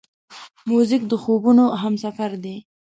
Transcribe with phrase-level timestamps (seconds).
[0.69, 2.55] موزیک د خوبونو همسفر دی.